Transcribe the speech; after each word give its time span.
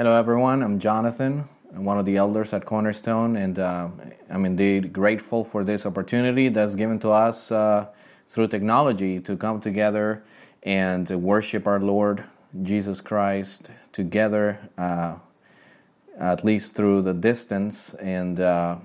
Hello, 0.00 0.16
everyone. 0.18 0.62
I'm 0.62 0.78
Jonathan. 0.78 1.46
I'm 1.76 1.84
one 1.84 1.98
of 1.98 2.06
the 2.06 2.16
elders 2.16 2.54
at 2.54 2.64
Cornerstone, 2.64 3.36
and 3.36 3.58
uh, 3.58 3.88
I'm 4.30 4.46
indeed 4.46 4.94
grateful 4.94 5.44
for 5.44 5.62
this 5.62 5.84
opportunity 5.84 6.48
that's 6.48 6.74
given 6.74 6.98
to 7.00 7.10
us 7.10 7.52
uh, 7.52 7.86
through 8.26 8.48
technology 8.48 9.20
to 9.20 9.36
come 9.36 9.60
together 9.60 10.22
and 10.62 11.06
worship 11.10 11.66
our 11.66 11.78
Lord 11.78 12.24
Jesus 12.62 13.02
Christ 13.02 13.72
together, 13.92 14.70
uh, 14.78 15.16
at 16.18 16.46
least 16.46 16.74
through 16.74 17.02
the 17.02 17.12
distance. 17.12 17.92
And 17.92 18.40
uh, 18.40 18.78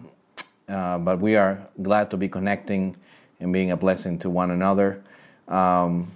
uh, 0.67 0.99
but 0.99 1.21
we 1.21 1.37
are 1.37 1.65
glad 1.81 2.11
to 2.11 2.17
be 2.17 2.27
connecting 2.27 2.97
and 3.39 3.53
being 3.53 3.71
a 3.71 3.77
blessing 3.77 4.19
to 4.19 4.29
one 4.29 4.51
another. 4.51 5.01
Um, 5.47 6.11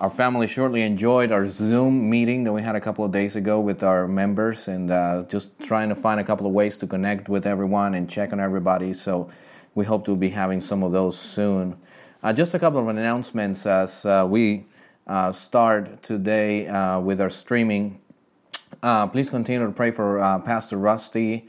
our 0.00 0.08
family 0.08 0.48
shortly 0.48 0.80
enjoyed 0.80 1.30
our 1.30 1.46
Zoom 1.46 2.08
meeting 2.08 2.44
that 2.44 2.52
we 2.54 2.62
had 2.62 2.74
a 2.74 2.80
couple 2.80 3.04
of 3.04 3.12
days 3.12 3.36
ago 3.36 3.60
with 3.60 3.82
our 3.82 4.08
members, 4.08 4.66
and 4.66 4.90
uh, 4.90 5.24
just 5.28 5.60
trying 5.60 5.90
to 5.90 5.94
find 5.94 6.18
a 6.18 6.24
couple 6.24 6.46
of 6.46 6.54
ways 6.54 6.78
to 6.78 6.86
connect 6.86 7.28
with 7.28 7.46
everyone 7.46 7.92
and 7.92 8.08
check 8.08 8.32
on 8.32 8.40
everybody. 8.40 8.94
So 8.94 9.30
we 9.74 9.84
hope 9.84 10.06
to 10.06 10.16
be 10.16 10.30
having 10.30 10.60
some 10.62 10.82
of 10.82 10.92
those 10.92 11.18
soon. 11.18 11.76
Uh, 12.22 12.32
just 12.32 12.54
a 12.54 12.58
couple 12.58 12.80
of 12.80 12.88
announcements 12.88 13.66
as 13.66 14.06
uh, 14.06 14.26
we 14.26 14.64
uh, 15.06 15.32
start 15.32 16.02
today 16.02 16.66
uh, 16.66 16.98
with 16.98 17.20
our 17.20 17.30
streaming. 17.30 18.00
Uh, 18.82 19.06
please 19.06 19.28
continue 19.28 19.66
to 19.66 19.72
pray 19.72 19.90
for 19.90 20.18
Pastor 20.46 20.78
Rusty. 20.78 21.46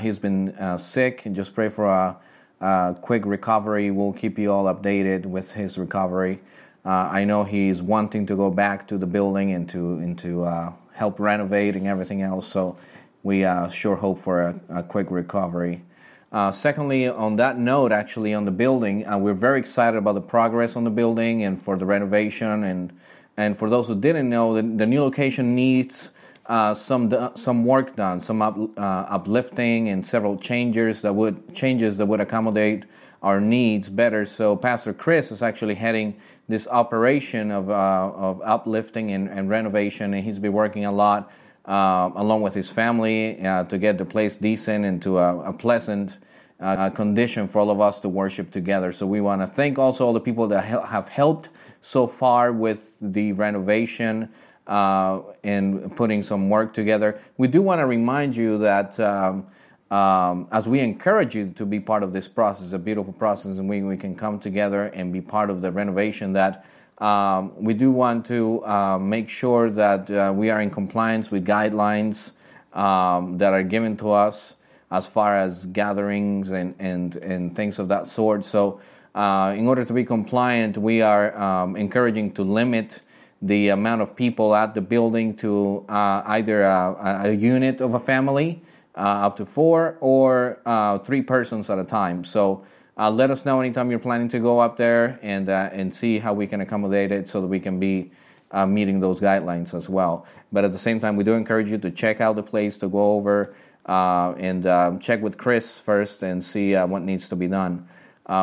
he's 0.00 0.18
been 0.18 0.78
sick, 0.78 1.24
and 1.24 1.34
just 1.34 1.54
pray 1.54 1.70
for 1.70 1.86
a, 1.86 2.18
a 2.60 2.96
quick 3.00 3.24
recovery. 3.24 3.90
We'll 3.90 4.12
keep 4.12 4.38
you 4.38 4.52
all 4.52 4.64
updated 4.64 5.24
with 5.24 5.54
his 5.54 5.78
recovery. 5.78 6.40
Uh, 6.84 7.08
I 7.10 7.24
know 7.24 7.44
he's 7.44 7.80
wanting 7.80 8.26
to 8.26 8.36
go 8.36 8.50
back 8.50 8.86
to 8.88 8.98
the 8.98 9.06
building 9.06 9.52
and 9.52 9.66
to, 9.70 9.94
and 9.94 10.18
to 10.18 10.44
uh, 10.44 10.72
help 10.92 11.18
renovate 11.18 11.76
and 11.76 11.86
everything 11.86 12.20
else. 12.20 12.46
So 12.46 12.76
we 13.22 13.44
uh, 13.44 13.68
sure 13.68 13.96
hope 13.96 14.18
for 14.18 14.42
a, 14.42 14.60
a 14.68 14.82
quick 14.82 15.10
recovery. 15.10 15.82
Uh, 16.30 16.50
secondly, 16.50 17.08
on 17.08 17.36
that 17.36 17.56
note, 17.56 17.92
actually 17.92 18.34
on 18.34 18.44
the 18.44 18.50
building, 18.50 19.06
uh, 19.06 19.16
we're 19.16 19.32
very 19.32 19.58
excited 19.58 19.96
about 19.96 20.14
the 20.14 20.20
progress 20.20 20.76
on 20.76 20.84
the 20.84 20.90
building 20.90 21.42
and 21.42 21.60
for 21.60 21.76
the 21.76 21.86
renovation. 21.86 22.64
And 22.64 22.92
and 23.36 23.56
for 23.56 23.68
those 23.68 23.88
who 23.88 23.96
didn't 23.96 24.28
know, 24.28 24.54
the, 24.54 24.62
the 24.62 24.86
new 24.86 25.00
location 25.00 25.54
needs 25.54 26.12
uh, 26.46 26.74
some 26.74 27.10
some 27.34 27.64
work 27.64 27.96
done, 27.96 28.20
some 28.20 28.42
up, 28.42 28.58
uplifting 28.76 29.88
and 29.88 30.04
several 30.04 30.36
changes 30.36 31.02
that 31.02 31.14
would 31.14 31.54
changes 31.54 31.98
that 31.98 32.06
would 32.06 32.20
accommodate 32.20 32.84
our 33.24 33.40
needs 33.40 33.88
better. 33.88 34.26
So 34.26 34.54
Pastor 34.54 34.92
Chris 34.92 35.32
is 35.32 35.42
actually 35.42 35.76
heading 35.76 36.14
this 36.46 36.68
operation 36.68 37.50
of, 37.50 37.70
uh, 37.70 38.12
of 38.14 38.38
uplifting 38.44 39.10
and, 39.10 39.30
and, 39.30 39.48
renovation, 39.48 40.12
and 40.12 40.22
he's 40.22 40.38
been 40.38 40.52
working 40.52 40.84
a 40.84 40.92
lot 40.92 41.32
uh, 41.64 42.10
along 42.16 42.42
with 42.42 42.52
his 42.52 42.70
family 42.70 43.40
uh, 43.40 43.64
to 43.64 43.78
get 43.78 43.96
the 43.96 44.04
place 44.04 44.36
decent 44.36 44.84
and 44.84 45.00
to 45.00 45.16
a, 45.16 45.48
a 45.48 45.52
pleasant 45.54 46.18
uh, 46.60 46.90
condition 46.90 47.48
for 47.48 47.60
all 47.60 47.70
of 47.70 47.80
us 47.80 47.98
to 48.00 48.10
worship 48.10 48.50
together. 48.50 48.92
So 48.92 49.06
we 49.06 49.22
want 49.22 49.40
to 49.40 49.46
thank 49.46 49.78
also 49.78 50.04
all 50.06 50.12
the 50.12 50.20
people 50.20 50.46
that 50.48 50.62
have 50.62 51.08
helped 51.08 51.48
so 51.80 52.06
far 52.06 52.52
with 52.52 52.98
the 53.00 53.32
renovation 53.32 54.28
uh, 54.66 55.22
and 55.42 55.96
putting 55.96 56.22
some 56.22 56.50
work 56.50 56.74
together. 56.74 57.18
We 57.38 57.48
do 57.48 57.62
want 57.62 57.80
to 57.80 57.86
remind 57.86 58.36
you 58.36 58.58
that. 58.58 59.00
Um, 59.00 59.46
um, 59.94 60.48
as 60.50 60.68
we 60.68 60.80
encourage 60.80 61.36
you 61.36 61.50
to 61.50 61.64
be 61.64 61.78
part 61.78 62.02
of 62.02 62.12
this 62.12 62.26
process, 62.26 62.72
a 62.72 62.78
beautiful 62.78 63.12
process, 63.12 63.58
and 63.58 63.68
we, 63.68 63.80
we 63.82 63.96
can 63.96 64.16
come 64.16 64.40
together 64.40 64.86
and 64.86 65.12
be 65.12 65.20
part 65.20 65.50
of 65.50 65.60
the 65.62 65.70
renovation, 65.70 66.32
that 66.32 66.66
um, 66.98 67.52
we 67.56 67.74
do 67.74 67.92
want 67.92 68.26
to 68.26 68.64
uh, 68.64 68.98
make 68.98 69.28
sure 69.28 69.70
that 69.70 70.10
uh, 70.10 70.32
we 70.34 70.50
are 70.50 70.60
in 70.60 70.70
compliance 70.70 71.30
with 71.30 71.46
guidelines 71.46 72.32
um, 72.72 73.38
that 73.38 73.52
are 73.52 73.62
given 73.62 73.96
to 73.96 74.10
us 74.10 74.58
as 74.90 75.06
far 75.06 75.36
as 75.36 75.66
gatherings 75.66 76.50
and, 76.50 76.74
and, 76.80 77.14
and 77.16 77.54
things 77.54 77.78
of 77.78 77.86
that 77.86 78.08
sort. 78.08 78.44
So, 78.44 78.80
uh, 79.14 79.54
in 79.56 79.68
order 79.68 79.84
to 79.84 79.92
be 79.92 80.04
compliant, 80.04 80.76
we 80.76 81.02
are 81.02 81.38
um, 81.38 81.76
encouraging 81.76 82.32
to 82.32 82.42
limit 82.42 83.02
the 83.40 83.68
amount 83.68 84.02
of 84.02 84.16
people 84.16 84.56
at 84.56 84.74
the 84.74 84.80
building 84.80 85.36
to 85.36 85.84
uh, 85.88 86.22
either 86.26 86.62
a, 86.62 87.20
a 87.26 87.32
unit 87.32 87.80
of 87.80 87.94
a 87.94 88.00
family 88.00 88.60
up 89.00 89.36
to 89.36 89.46
four 89.46 89.96
or 90.00 90.60
uh, 90.64 90.98
three 90.98 91.22
persons 91.22 91.70
at 91.70 91.78
a 91.78 91.84
time. 91.84 92.24
So 92.24 92.64
uh, 92.96 93.10
let 93.10 93.30
us 93.30 93.44
know 93.44 93.60
anytime 93.60 93.90
you're 93.90 93.98
planning 93.98 94.28
to 94.28 94.38
go 94.38 94.60
up 94.60 94.76
there 94.76 95.18
and 95.22 95.48
uh, 95.48 95.70
and 95.72 95.92
see 95.92 96.18
how 96.20 96.32
we 96.32 96.46
can 96.46 96.60
accommodate 96.60 97.10
it 97.10 97.28
so 97.28 97.40
that 97.40 97.48
we 97.48 97.58
can 97.58 97.80
be 97.80 98.12
uh, 98.52 98.66
meeting 98.66 99.00
those 99.00 99.20
guidelines 99.20 99.74
as 99.74 99.88
well. 99.88 100.26
But 100.52 100.64
at 100.64 100.72
the 100.72 100.78
same 100.78 101.00
time, 101.00 101.16
we 101.16 101.24
do 101.24 101.34
encourage 101.34 101.70
you 101.70 101.78
to 101.78 101.90
check 101.90 102.20
out 102.20 102.36
the 102.36 102.42
place 102.42 102.78
to 102.78 102.88
go 102.88 103.14
over 103.14 103.52
uh, 103.86 104.32
and 104.38 105.02
check 105.02 105.20
with 105.20 105.38
Chris 105.38 105.80
first 105.80 106.22
and 106.22 106.42
see 106.42 106.74
what 106.74 107.02
needs 107.02 107.28
to 107.30 107.36
be 107.36 107.48
done. 107.48 107.88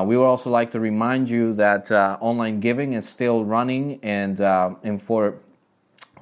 we 0.05 0.17
would 0.17 0.25
also 0.25 0.49
like 0.49 0.71
to 0.71 0.81
remind 0.81 1.29
you 1.29 1.53
that 1.53 1.89
online 2.19 2.59
giving 2.59 2.91
is 2.91 3.07
still 3.07 3.45
running, 3.45 3.99
and 4.03 4.41
and 4.41 5.01
for 5.01 5.39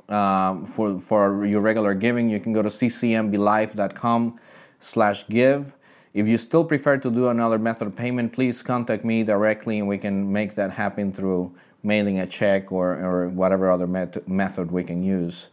um, 0.10 0.66
for, 0.66 0.98
for 0.98 1.46
your 1.46 1.62
regular 1.62 1.94
giving, 1.94 2.30
you 2.30 2.40
can 2.40 2.54
go 2.54 2.62
to 2.62 2.70
ccmblife.com 2.70 4.40
slash 4.80 5.28
give. 5.28 5.74
If 6.14 6.28
you 6.28 6.38
still 6.38 6.66
prefer 6.66 6.98
to 6.98 7.12
do 7.12 7.30
another 7.30 7.60
method 7.60 7.88
of 7.88 7.96
payment, 7.96 8.34
please 8.34 8.64
contact 8.64 9.06
me 9.06 9.24
directly 9.24 9.80
and 9.80 9.88
we 9.88 9.98
can 9.98 10.32
make 10.32 10.56
that 10.56 10.72
happen 10.72 11.14
through 11.14 11.54
mailing 11.84 12.20
a 12.20 12.28
check 12.28 12.72
or, 12.72 12.94
or 12.98 13.30
whatever 13.30 13.72
other 13.72 13.88
met- 13.88 14.28
method 14.28 14.72
we 14.72 14.84
can 14.84 15.04
use. 15.04 15.50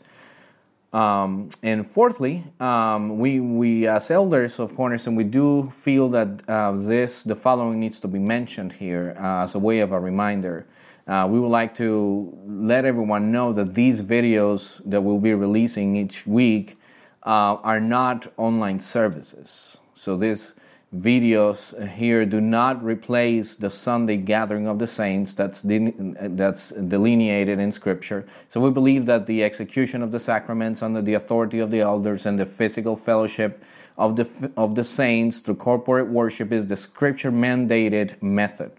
Um, 0.92 1.50
and 1.62 1.86
fourthly, 1.86 2.44
um, 2.58 3.18
we, 3.18 3.38
we 3.38 3.86
as 3.86 4.10
elders 4.10 4.58
of 4.58 4.74
Cornerstone, 4.74 5.14
we 5.14 5.24
do 5.24 5.68
feel 5.68 6.08
that 6.10 6.48
uh, 6.48 6.72
this, 6.72 7.22
the 7.22 7.36
following 7.36 7.78
needs 7.78 8.00
to 8.00 8.08
be 8.08 8.18
mentioned 8.18 8.74
here 8.74 9.14
uh, 9.18 9.44
as 9.44 9.54
a 9.54 9.58
way 9.58 9.80
of 9.80 9.92
a 9.92 10.00
reminder. 10.00 10.64
Uh, 11.06 11.26
we 11.30 11.38
would 11.38 11.48
like 11.48 11.74
to 11.74 12.36
let 12.46 12.84
everyone 12.84 13.30
know 13.30 13.52
that 13.52 13.74
these 13.74 14.02
videos 14.02 14.82
that 14.84 15.00
we'll 15.02 15.20
be 15.20 15.32
releasing 15.34 15.94
each 15.94 16.26
week 16.26 16.76
uh, 17.22 17.56
are 17.62 17.80
not 17.80 18.26
online 18.36 18.80
services. 18.80 19.80
So 19.94 20.16
these 20.16 20.56
videos 20.94 21.88
here 21.94 22.24
do 22.24 22.40
not 22.40 22.82
replace 22.82 23.56
the 23.56 23.70
Sunday 23.70 24.16
gathering 24.16 24.66
of 24.66 24.78
the 24.78 24.86
saints 24.86 25.34
that's, 25.34 25.62
de- 25.62 25.92
that's 26.28 26.70
delineated 26.70 27.58
in 27.58 27.70
Scripture. 27.70 28.26
So 28.48 28.60
we 28.60 28.70
believe 28.70 29.06
that 29.06 29.26
the 29.26 29.44
execution 29.44 30.02
of 30.02 30.10
the 30.12 30.20
sacraments 30.20 30.82
under 30.82 31.02
the 31.02 31.14
authority 31.14 31.58
of 31.58 31.70
the 31.70 31.80
elders 31.80 32.26
and 32.26 32.38
the 32.38 32.46
physical 32.46 32.96
fellowship 32.96 33.62
of 33.98 34.16
the, 34.16 34.52
of 34.56 34.74
the 34.74 34.84
saints 34.84 35.40
through 35.40 35.56
corporate 35.56 36.08
worship 36.08 36.52
is 36.52 36.66
the 36.66 36.76
Scripture 36.76 37.32
mandated 37.32 38.20
method. 38.22 38.72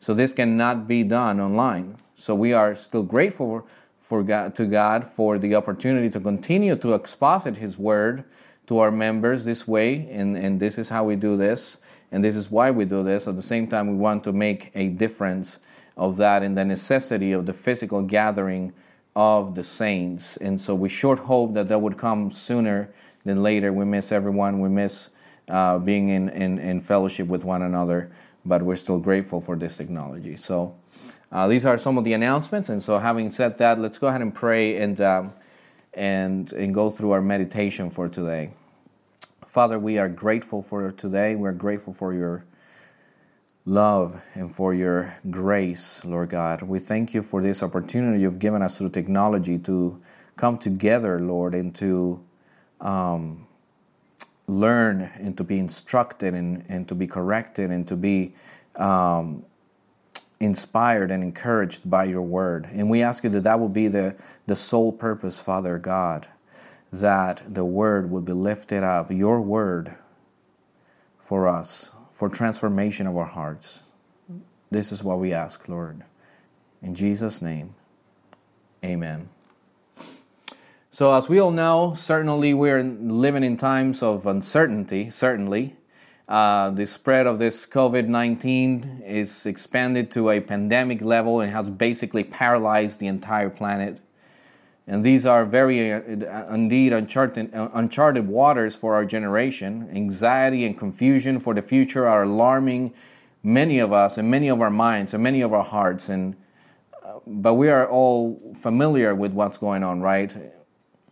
So 0.00 0.14
this 0.14 0.32
cannot 0.32 0.86
be 0.86 1.02
done 1.02 1.40
online. 1.40 1.96
So 2.14 2.34
we 2.34 2.52
are 2.52 2.74
still 2.74 3.02
grateful 3.02 3.66
for 3.98 4.22
God, 4.22 4.54
to 4.54 4.66
God 4.66 5.04
for 5.04 5.38
the 5.38 5.54
opportunity 5.54 6.08
to 6.10 6.20
continue 6.20 6.76
to 6.76 6.94
exposit 6.94 7.56
His 7.56 7.76
Word 7.76 8.24
to 8.66 8.78
our 8.78 8.90
members 8.90 9.44
this 9.44 9.66
way, 9.66 10.08
and, 10.10 10.36
and 10.36 10.60
this 10.60 10.78
is 10.78 10.88
how 10.88 11.04
we 11.04 11.16
do 11.16 11.36
this, 11.36 11.80
and 12.10 12.22
this 12.22 12.36
is 12.36 12.50
why 12.50 12.70
we 12.70 12.84
do 12.84 13.02
this. 13.02 13.28
At 13.28 13.36
the 13.36 13.42
same 13.42 13.66
time, 13.68 13.88
we 13.88 13.94
want 13.94 14.24
to 14.24 14.32
make 14.32 14.70
a 14.74 14.88
difference 14.88 15.60
of 15.96 16.16
that 16.18 16.42
in 16.42 16.54
the 16.54 16.64
necessity 16.64 17.32
of 17.32 17.46
the 17.46 17.52
physical 17.52 18.02
gathering 18.02 18.72
of 19.14 19.54
the 19.54 19.64
saints. 19.64 20.36
And 20.36 20.60
so 20.60 20.74
we 20.74 20.88
short 20.88 21.20
hope 21.20 21.54
that 21.54 21.68
that 21.68 21.80
would 21.80 21.96
come 21.96 22.30
sooner 22.30 22.90
than 23.24 23.42
later. 23.42 23.72
We 23.72 23.84
miss 23.84 24.12
everyone, 24.12 24.60
we 24.60 24.68
miss 24.68 25.10
uh, 25.48 25.78
being 25.78 26.08
in, 26.08 26.28
in, 26.28 26.58
in 26.58 26.80
fellowship 26.80 27.28
with 27.28 27.44
one 27.44 27.62
another 27.62 28.10
but 28.46 28.62
we're 28.62 28.76
still 28.76 28.98
grateful 28.98 29.40
for 29.40 29.56
this 29.56 29.76
technology. 29.76 30.36
So 30.36 30.76
uh, 31.32 31.48
these 31.48 31.66
are 31.66 31.76
some 31.76 31.98
of 31.98 32.04
the 32.04 32.12
announcements. 32.12 32.68
And 32.68 32.82
so, 32.82 32.98
having 32.98 33.30
said 33.30 33.58
that, 33.58 33.78
let's 33.78 33.98
go 33.98 34.06
ahead 34.06 34.22
and 34.22 34.34
pray 34.34 34.76
and 34.76 35.00
um, 35.00 35.32
and 35.92 36.52
and 36.52 36.72
go 36.72 36.90
through 36.90 37.10
our 37.10 37.22
meditation 37.22 37.90
for 37.90 38.08
today. 38.08 38.50
Father, 39.44 39.78
we 39.78 39.98
are 39.98 40.08
grateful 40.08 40.62
for 40.62 40.90
today. 40.92 41.34
We're 41.34 41.52
grateful 41.52 41.92
for 41.92 42.14
your 42.14 42.44
love 43.64 44.22
and 44.34 44.54
for 44.54 44.72
your 44.72 45.16
grace, 45.28 46.04
Lord 46.04 46.30
God. 46.30 46.62
We 46.62 46.78
thank 46.78 47.14
you 47.14 47.22
for 47.22 47.42
this 47.42 47.62
opportunity 47.62 48.20
you've 48.20 48.38
given 48.38 48.62
us 48.62 48.78
through 48.78 48.90
technology 48.90 49.58
to 49.60 50.00
come 50.36 50.58
together, 50.58 51.18
Lord, 51.18 51.54
and 51.54 51.74
to 51.76 52.22
um, 52.80 53.45
learn 54.46 55.10
and 55.16 55.36
to 55.36 55.44
be 55.44 55.58
instructed 55.58 56.34
and, 56.34 56.64
and 56.68 56.88
to 56.88 56.94
be 56.94 57.06
corrected 57.06 57.70
and 57.70 57.86
to 57.88 57.96
be 57.96 58.34
um, 58.76 59.44
inspired 60.40 61.10
and 61.10 61.22
encouraged 61.22 61.88
by 61.88 62.04
your 62.04 62.22
word. 62.22 62.68
And 62.72 62.90
we 62.90 63.02
ask 63.02 63.24
you 63.24 63.30
that 63.30 63.44
that 63.44 63.58
will 63.58 63.68
be 63.68 63.88
the, 63.88 64.16
the 64.46 64.56
sole 64.56 64.92
purpose, 64.92 65.42
Father 65.42 65.78
God, 65.78 66.28
that 66.92 67.42
the 67.46 67.64
word 67.64 68.10
would 68.10 68.24
be 68.24 68.32
lifted 68.32 68.82
up, 68.82 69.10
your 69.10 69.40
word 69.40 69.96
for 71.18 71.48
us, 71.48 71.92
for 72.10 72.28
transformation 72.28 73.06
of 73.06 73.16
our 73.16 73.26
hearts. 73.26 73.82
This 74.70 74.92
is 74.92 75.02
what 75.02 75.18
we 75.18 75.32
ask, 75.32 75.68
Lord. 75.68 76.02
In 76.82 76.94
Jesus' 76.94 77.42
name, 77.42 77.74
amen. 78.84 79.28
So, 80.96 81.12
as 81.14 81.28
we 81.28 81.38
all 81.38 81.50
know, 81.50 81.92
certainly 81.92 82.54
we're 82.54 82.82
living 82.82 83.44
in 83.44 83.58
times 83.58 84.02
of 84.02 84.24
uncertainty, 84.24 85.10
certainly. 85.10 85.76
Uh, 86.26 86.70
the 86.70 86.86
spread 86.86 87.26
of 87.26 87.38
this 87.38 87.66
COVID 87.66 88.08
19 88.08 89.02
is 89.04 89.44
expanded 89.44 90.10
to 90.12 90.30
a 90.30 90.40
pandemic 90.40 91.02
level 91.02 91.42
and 91.42 91.52
has 91.52 91.68
basically 91.68 92.24
paralyzed 92.24 92.98
the 92.98 93.08
entire 93.08 93.50
planet. 93.50 94.00
And 94.86 95.04
these 95.04 95.26
are 95.26 95.44
very, 95.44 95.92
uh, 95.92 96.00
indeed, 96.54 96.94
uncharted, 96.94 97.54
uh, 97.54 97.68
uncharted 97.74 98.26
waters 98.26 98.74
for 98.74 98.94
our 98.94 99.04
generation. 99.04 99.90
Anxiety 99.92 100.64
and 100.64 100.78
confusion 100.78 101.40
for 101.40 101.52
the 101.52 101.60
future 101.60 102.08
are 102.08 102.22
alarming 102.22 102.94
many 103.42 103.80
of 103.80 103.92
us 103.92 104.16
and 104.16 104.30
many 104.30 104.48
of 104.48 104.62
our 104.62 104.70
minds 104.70 105.12
and 105.12 105.22
many 105.22 105.42
of 105.42 105.52
our 105.52 105.64
hearts. 105.64 106.08
And, 106.08 106.36
uh, 107.04 107.18
but 107.26 107.52
we 107.52 107.68
are 107.68 107.86
all 107.86 108.40
familiar 108.54 109.14
with 109.14 109.34
what's 109.34 109.58
going 109.58 109.84
on, 109.84 110.00
right? 110.00 110.34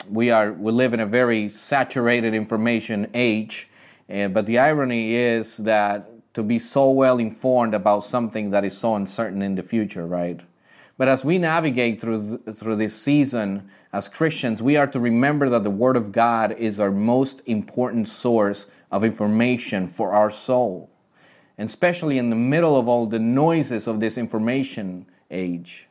We, 0.08 0.31
are, 0.31 0.52
we 0.52 0.73
live 0.73 0.93
in 0.93 1.00
a 1.00 1.06
very 1.06 1.49
saturated 1.49 2.35
information 2.35 3.11
age. 3.14 3.69
Uh, 4.12 4.29
but 4.29 4.46
the 4.46 4.58
irony 4.58 5.14
is 5.14 5.58
that 5.58 6.11
to 6.35 6.43
be 6.43 6.58
so 6.58 6.91
well 6.91 7.19
informed 7.19 7.75
about 7.75 8.00
something 8.00 8.50
that 8.50 8.64
is 8.64 8.76
so 8.76 8.96
uncertain 8.96 9.41
in 9.41 9.55
the 9.55 9.62
future, 9.62 10.06
right? 10.06 10.41
But 10.96 11.08
as 11.08 11.25
we 11.25 11.38
navigate 11.38 12.00
through, 12.00 12.38
through 12.38 12.76
this 12.76 13.00
season 13.00 13.70
as 13.93 14.08
Christians, 14.08 14.62
we 14.62 14.76
are 14.76 14.87
to 14.88 15.00
remember 15.00 15.49
that 15.49 15.62
the 15.62 15.70
Word 15.70 15.96
of 15.96 16.12
God 16.12 16.52
is 16.52 16.79
our 16.79 16.91
most 16.91 17.43
important 17.46 18.08
source 18.08 18.67
of 18.91 19.05
information 19.05 19.87
for 19.88 20.12
our 20.12 20.31
soul. 20.31 20.91
And 21.56 21.69
especially 21.69 22.19
in 22.19 22.31
the 22.31 22.37
middle 22.37 22.76
of 22.76 22.88
all 22.88 23.06
the 23.06 23.19
noises 23.19 23.87
of 23.87 24.00
this 24.00 24.19
information 24.19 25.06
age. 25.31 25.88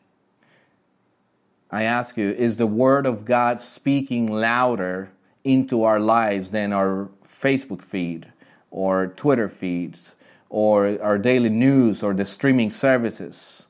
I 1.74 1.84
ask 1.84 2.18
you, 2.18 2.30
is 2.30 2.58
the 2.58 2.68
Word 2.68 3.08
of 3.08 3.26
God 3.26 3.60
speaking 3.60 4.32
louder 4.32 5.10
into 5.44 5.84
our 5.84 6.00
lives 6.00 6.52
than 6.52 6.72
our 6.72 7.10
Facebook 7.24 7.82
feed 7.82 8.32
or 8.70 9.08
Twitter 9.08 9.50
feeds 9.50 10.16
or 10.50 11.02
our 11.02 11.18
daily 11.18 11.50
news 11.50 12.04
or 12.04 12.14
the 12.14 12.26
streaming 12.26 12.70
services? 12.70 13.66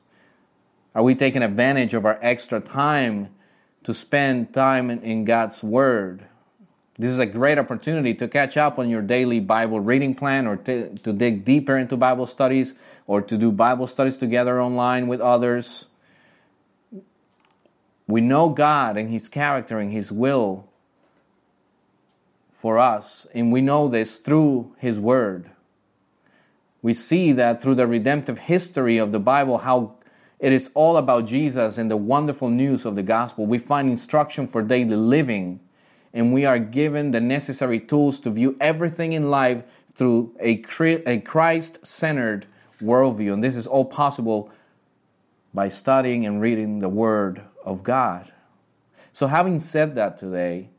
Are 0.94 1.02
we 1.02 1.14
taking 1.14 1.42
advantage 1.42 1.94
of 1.94 2.04
our 2.04 2.18
extra 2.20 2.60
time 2.60 3.30
to 3.84 3.94
spend 3.94 4.52
time 4.52 4.90
in 4.90 5.24
God's 5.24 5.64
Word? 5.64 6.26
This 6.98 7.10
is 7.10 7.18
a 7.18 7.26
great 7.26 7.58
opportunity 7.58 8.12
to 8.16 8.28
catch 8.28 8.58
up 8.58 8.78
on 8.78 8.90
your 8.90 9.00
daily 9.00 9.40
Bible 9.40 9.80
reading 9.80 10.14
plan 10.14 10.46
or 10.46 10.56
to, 10.58 10.94
to 10.94 11.12
dig 11.14 11.46
deeper 11.46 11.78
into 11.78 11.96
Bible 11.96 12.26
studies 12.26 12.78
or 13.06 13.22
to 13.22 13.38
do 13.38 13.50
Bible 13.50 13.86
studies 13.86 14.18
together 14.18 14.60
online 14.60 15.06
with 15.06 15.22
others. 15.22 15.88
We 18.06 18.20
know 18.20 18.50
God 18.50 18.96
and 18.96 19.10
His 19.10 19.28
character 19.28 19.78
and 19.78 19.90
His 19.90 20.12
will 20.12 20.68
for 22.50 22.78
us, 22.78 23.26
and 23.34 23.52
we 23.52 23.60
know 23.60 23.88
this 23.88 24.18
through 24.18 24.74
His 24.78 25.00
Word. 25.00 25.50
We 26.82 26.92
see 26.92 27.32
that 27.32 27.62
through 27.62 27.76
the 27.76 27.86
redemptive 27.86 28.38
history 28.40 28.98
of 28.98 29.12
the 29.12 29.20
Bible, 29.20 29.58
how 29.58 29.94
it 30.38 30.52
is 30.52 30.70
all 30.74 30.98
about 30.98 31.24
Jesus 31.24 31.78
and 31.78 31.90
the 31.90 31.96
wonderful 31.96 32.50
news 32.50 32.84
of 32.84 32.96
the 32.96 33.02
gospel. 33.02 33.46
We 33.46 33.58
find 33.58 33.88
instruction 33.88 34.46
for 34.46 34.62
daily 34.62 34.96
living, 34.96 35.60
and 36.12 36.32
we 36.32 36.44
are 36.44 36.58
given 36.58 37.12
the 37.12 37.20
necessary 37.20 37.80
tools 37.80 38.20
to 38.20 38.30
view 38.30 38.56
everything 38.60 39.14
in 39.14 39.30
life 39.30 39.62
through 39.94 40.34
a 40.40 40.56
Christ 40.56 41.86
centered 41.86 42.46
worldview. 42.82 43.32
And 43.32 43.42
this 43.42 43.56
is 43.56 43.66
all 43.66 43.86
possible 43.86 44.50
by 45.54 45.68
studying 45.68 46.26
and 46.26 46.40
reading 46.42 46.80
the 46.80 46.88
Word 46.90 47.42
of 47.64 47.82
God. 47.82 48.32
So, 49.12 49.26
having 49.26 49.58
said 49.58 49.94
that 49.94 50.16
today, 50.16 50.70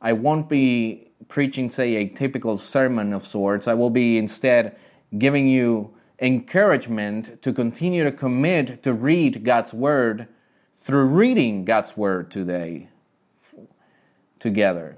I 0.00 0.12
won't 0.12 0.48
be 0.48 1.08
preaching, 1.28 1.70
say, 1.70 1.96
a 1.96 2.08
typical 2.08 2.58
sermon 2.58 3.12
of 3.12 3.22
sorts. 3.22 3.66
I 3.66 3.74
will 3.74 3.90
be 3.90 4.18
instead 4.18 4.76
giving 5.16 5.48
you 5.48 5.94
encouragement 6.18 7.42
to 7.42 7.52
continue 7.52 8.04
to 8.04 8.12
commit 8.12 8.82
to 8.82 8.92
read 8.92 9.44
God's 9.44 9.74
Word 9.74 10.28
through 10.74 11.06
reading 11.08 11.64
God's 11.64 11.96
Word 11.96 12.30
today 12.30 12.88
together. 14.38 14.96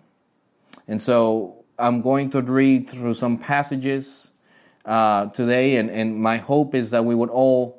And 0.87 1.01
so 1.01 1.65
I'm 1.79 2.01
going 2.01 2.31
to 2.31 2.43
read 2.43 2.89
through 2.89 3.15
some 3.15 3.39
passages 3.39 4.33
uh, 4.85 5.27
today, 5.27 5.77
and, 5.77 5.91
and 5.91 6.17
my 6.17 6.39
hope 6.39 6.75
is 6.75 6.91
that 6.91 7.05
we 7.05 7.15
would 7.15 7.31
all 7.31 7.78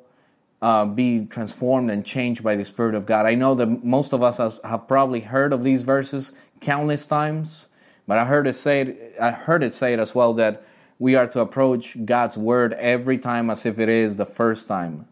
uh, 0.62 0.84
be 0.84 1.26
transformed 1.26 1.90
and 1.90 2.04
changed 2.04 2.44
by 2.44 2.54
the 2.54 2.64
Spirit 2.64 2.94
of 2.94 3.06
God. 3.06 3.26
I 3.26 3.34
know 3.34 3.54
that 3.54 3.84
most 3.84 4.12
of 4.12 4.22
us 4.22 4.38
has, 4.38 4.60
have 4.64 4.86
probably 4.86 5.20
heard 5.20 5.52
of 5.52 5.62
these 5.62 5.82
verses 5.82 6.34
countless 6.60 7.06
times, 7.06 7.68
but 8.06 8.18
I 8.18 8.24
heard 8.26 8.46
it 8.46 8.54
say 8.54 9.12
I 9.20 9.30
heard 9.30 9.62
it 9.62 9.72
say 9.72 9.92
it 9.94 9.98
as 9.98 10.14
well 10.14 10.34
that 10.34 10.62
we 10.98 11.14
are 11.14 11.26
to 11.28 11.40
approach 11.40 12.04
God's 12.04 12.36
Word 12.36 12.74
every 12.74 13.18
time 13.18 13.48
as 13.48 13.64
if 13.64 13.78
it 13.78 13.88
is 13.88 14.16
the 14.16 14.26
first 14.26 14.68
time. 14.68 15.06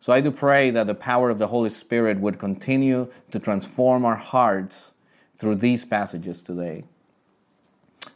So 0.00 0.12
I 0.12 0.20
do 0.20 0.30
pray 0.30 0.70
that 0.70 0.86
the 0.86 0.94
power 0.94 1.30
of 1.30 1.38
the 1.38 1.48
Holy 1.48 1.70
Spirit 1.70 2.18
would 2.18 2.38
continue 2.38 3.10
to 3.30 3.38
transform 3.38 4.04
our 4.04 4.16
hearts 4.16 4.94
through 5.36 5.56
these 5.56 5.84
passages 5.84 6.42
today. 6.42 6.84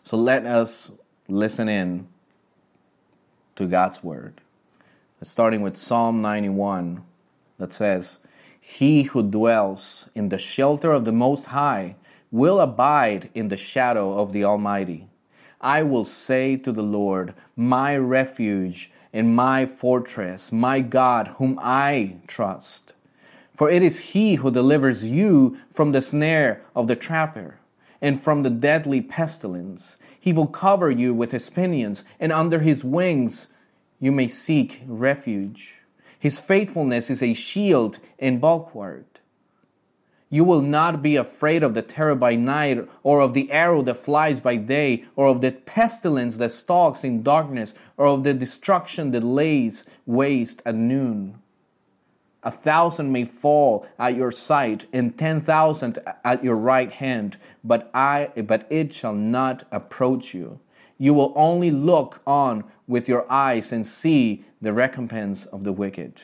So 0.02 0.16
let 0.16 0.46
us 0.46 0.92
listen 1.28 1.68
in 1.68 2.08
to 3.54 3.66
God's 3.66 4.02
Word. 4.02 4.40
Starting 5.24 5.60
with 5.62 5.76
Psalm 5.76 6.20
91 6.20 7.04
that 7.58 7.72
says, 7.72 8.18
He 8.60 9.04
who 9.04 9.22
dwells 9.22 10.10
in 10.16 10.30
the 10.30 10.38
shelter 10.38 10.90
of 10.90 11.04
the 11.04 11.12
Most 11.12 11.46
High 11.46 11.94
will 12.32 12.58
abide 12.58 13.30
in 13.32 13.46
the 13.46 13.56
shadow 13.56 14.18
of 14.18 14.32
the 14.32 14.42
Almighty. 14.42 15.06
I 15.60 15.84
will 15.84 16.04
say 16.04 16.56
to 16.56 16.72
the 16.72 16.82
Lord, 16.82 17.34
my 17.54 17.96
refuge 17.96 18.90
and 19.12 19.36
my 19.36 19.64
fortress, 19.64 20.50
my 20.50 20.80
God, 20.80 21.28
whom 21.36 21.56
I 21.62 22.16
trust. 22.26 22.94
For 23.52 23.70
it 23.70 23.82
is 23.82 24.12
He 24.12 24.36
who 24.36 24.50
delivers 24.50 25.08
you 25.08 25.56
from 25.70 25.92
the 25.92 26.02
snare 26.02 26.62
of 26.74 26.88
the 26.88 26.96
trapper 26.96 27.60
and 28.00 28.18
from 28.18 28.42
the 28.42 28.50
deadly 28.50 29.00
pestilence. 29.00 30.00
He 30.18 30.32
will 30.32 30.48
cover 30.48 30.90
you 30.90 31.14
with 31.14 31.30
His 31.30 31.48
pinions, 31.48 32.04
and 32.18 32.32
under 32.32 32.58
His 32.58 32.82
wings 32.82 33.51
you 34.02 34.10
may 34.10 34.26
seek 34.26 34.82
refuge. 34.84 35.78
His 36.18 36.40
faithfulness 36.40 37.08
is 37.08 37.22
a 37.22 37.34
shield 37.34 38.00
and 38.18 38.40
bulwark. 38.40 39.20
You 40.28 40.42
will 40.42 40.60
not 40.60 41.02
be 41.02 41.14
afraid 41.14 41.62
of 41.62 41.74
the 41.74 41.82
terror 41.82 42.16
by 42.16 42.34
night, 42.34 42.88
or 43.04 43.20
of 43.20 43.32
the 43.32 43.52
arrow 43.52 43.80
that 43.82 43.98
flies 43.98 44.40
by 44.40 44.56
day, 44.56 45.04
or 45.14 45.28
of 45.28 45.40
the 45.40 45.52
pestilence 45.52 46.38
that 46.38 46.50
stalks 46.50 47.04
in 47.04 47.22
darkness, 47.22 47.76
or 47.96 48.06
of 48.08 48.24
the 48.24 48.34
destruction 48.34 49.12
that 49.12 49.22
lays 49.22 49.88
waste 50.04 50.62
at 50.66 50.74
noon. 50.74 51.38
A 52.42 52.50
thousand 52.50 53.12
may 53.12 53.24
fall 53.24 53.86
at 54.00 54.16
your 54.16 54.32
sight, 54.32 54.86
and 54.92 55.16
ten 55.16 55.40
thousand 55.40 56.00
at 56.24 56.42
your 56.42 56.56
right 56.56 56.90
hand, 56.90 57.36
but 57.62 57.88
I 57.94 58.30
but 58.48 58.66
it 58.68 58.92
shall 58.92 59.14
not 59.14 59.62
approach 59.70 60.34
you. 60.34 60.58
You 60.98 61.14
will 61.14 61.32
only 61.36 61.70
look 61.70 62.22
on 62.26 62.64
with 62.86 63.08
your 63.08 63.30
eyes 63.30 63.72
and 63.72 63.84
see 63.84 64.44
the 64.60 64.72
recompense 64.72 65.46
of 65.46 65.64
the 65.64 65.72
wicked. 65.72 66.22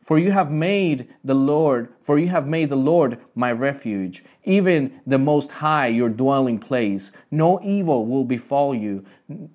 For 0.00 0.18
you 0.18 0.30
have 0.30 0.50
made 0.50 1.08
the 1.22 1.34
Lord, 1.34 1.92
for 2.00 2.18
you 2.18 2.28
have 2.28 2.48
made 2.48 2.70
the 2.70 2.76
Lord 2.76 3.18
my 3.34 3.52
refuge, 3.52 4.24
even 4.44 5.00
the 5.06 5.18
Most 5.18 5.52
High 5.52 5.88
your 5.88 6.08
dwelling 6.08 6.58
place. 6.58 7.12
No 7.30 7.60
evil 7.62 8.06
will 8.06 8.24
befall 8.24 8.74
you, 8.74 9.04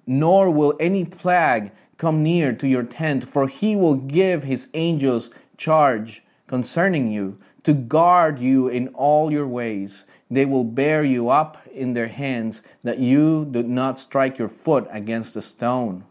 nor 0.06 0.52
will 0.52 0.76
any 0.80 1.04
plague 1.04 1.72
come 1.98 2.22
near 2.22 2.54
to 2.54 2.68
your 2.68 2.84
tent, 2.84 3.24
for 3.24 3.48
he 3.48 3.76
will 3.76 3.96
give 3.96 4.44
his 4.44 4.70
angels 4.76 5.32
charge 5.58 6.24
concerning 6.46 7.08
you 7.08 7.40
to 7.66 7.74
guard 7.74 8.40
you 8.40 8.68
in 8.68 8.88
all 8.90 9.32
your 9.32 9.48
ways. 9.48 10.06
They 10.30 10.46
will 10.46 10.64
bear 10.64 11.04
you 11.04 11.30
up 11.30 11.58
in 11.72 11.94
their 11.94 12.08
hands, 12.08 12.64
that 12.84 13.00
you 13.00 13.44
do 13.44 13.64
not 13.64 14.00
strike 14.00 14.38
your 14.38 14.50
foot 14.50 14.88
against 14.92 15.36
a 15.36 15.42
stone. 15.42 16.06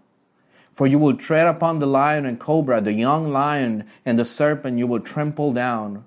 For 0.72 0.88
you 0.88 0.98
will 0.98 1.16
tread 1.16 1.46
upon 1.46 1.78
the 1.78 1.86
lion 1.86 2.26
and 2.26 2.40
cobra, 2.40 2.80
the 2.80 2.92
young 2.92 3.32
lion 3.32 3.84
and 4.04 4.18
the 4.18 4.24
serpent 4.24 4.78
you 4.78 4.88
will 4.88 4.98
trample 4.98 5.52
down. 5.52 6.04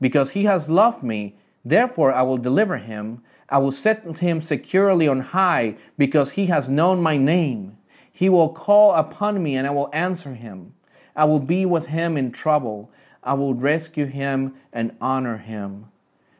Because 0.00 0.32
he 0.32 0.44
has 0.44 0.68
loved 0.68 1.04
me, 1.04 1.36
therefore 1.64 2.12
I 2.12 2.22
will 2.22 2.36
deliver 2.36 2.78
him. 2.78 3.22
I 3.48 3.58
will 3.58 3.72
set 3.72 4.02
him 4.18 4.40
securely 4.40 5.06
on 5.06 5.20
high, 5.20 5.76
because 5.96 6.32
he 6.32 6.46
has 6.46 6.68
known 6.68 7.00
my 7.00 7.16
name. 7.16 7.78
He 8.12 8.28
will 8.28 8.48
call 8.48 8.94
upon 8.94 9.40
me, 9.44 9.54
and 9.54 9.64
I 9.64 9.70
will 9.70 9.90
answer 9.92 10.34
him. 10.34 10.74
I 11.14 11.24
will 11.24 11.40
be 11.40 11.64
with 11.64 11.86
him 11.86 12.16
in 12.16 12.32
trouble. 12.32 12.90
I 13.22 13.34
will 13.34 13.54
rescue 13.54 14.06
him 14.06 14.54
and 14.72 14.96
honor 15.00 15.38
him. 15.38 15.86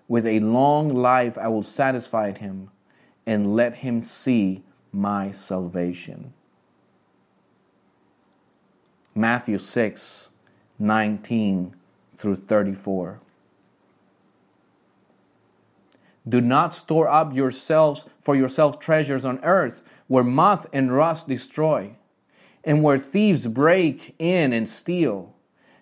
With 0.07 0.27
a 0.27 0.41
long 0.41 0.89
life 0.89 1.37
I 1.37 1.49
will 1.49 1.63
satisfy 1.63 2.37
him 2.37 2.71
and 3.27 3.55
let 3.55 3.77
him 3.77 4.03
see 4.03 4.63
my 4.93 5.31
salvation. 5.31 6.33
Matthew 9.15 9.59
6 9.59 10.31
19 10.81 11.75
through 12.15 12.37
34. 12.37 13.21
Do 16.29 16.41
not 16.41 16.75
store 16.75 17.09
up 17.09 17.35
yourselves 17.35 18.09
for 18.21 18.37
yourselves 18.37 18.77
treasures 18.77 19.25
on 19.25 19.43
earth, 19.43 19.83
where 20.09 20.25
moth 20.25 20.67
and 20.73 20.93
rust 20.93 21.29
destroy, 21.29 21.97
and 22.65 22.83
where 22.83 22.99
thieves 22.99 23.47
break 23.49 24.15
in 24.19 24.53
and 24.53 24.69
steal. 24.69 25.35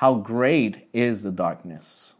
how 0.00 0.14
great 0.14 0.88
is 0.94 1.24
the 1.24 1.30
darkness? 1.30 2.14